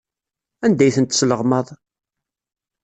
[0.65, 1.67] Anda ay ten-tesleɣmaḍ?